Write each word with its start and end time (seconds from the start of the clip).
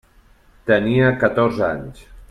Tenia 0.71 1.13
catorze 1.25 1.67
anys. 1.73 2.07